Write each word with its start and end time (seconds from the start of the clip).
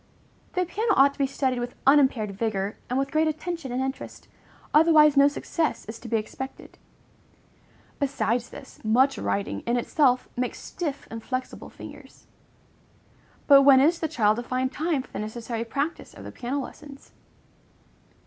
The 0.53 0.65
piano 0.65 0.95
ought 0.97 1.13
to 1.13 1.19
be 1.19 1.27
studied 1.27 1.59
with 1.59 1.75
unimpaired 1.85 2.31
vigor, 2.31 2.75
and 2.89 2.97
with 2.97 3.11
great 3.11 3.27
attention 3.27 3.71
and 3.71 3.83
interest, 3.83 4.27
otherwise 4.73 5.15
no 5.15 5.27
success 5.27 5.85
is 5.85 5.99
to 5.99 6.07
be 6.07 6.17
expected. 6.17 6.79
Besides 7.99 8.49
this, 8.49 8.79
much 8.83 9.19
writing, 9.19 9.59
in 9.67 9.77
itself, 9.77 10.27
makes 10.35 10.57
stiff, 10.57 11.07
inflexible 11.11 11.69
fingers. 11.69 12.25
But 13.45 13.61
when 13.61 13.79
is 13.79 13.99
the 13.99 14.07
child 14.07 14.37
to 14.37 14.41
find 14.43 14.71
time 14.71 15.03
for 15.03 15.11
the 15.11 15.19
necessary 15.19 15.63
practice 15.63 16.15
of 16.15 16.23
the 16.23 16.31
piano 16.31 16.59
lessons? 16.59 17.11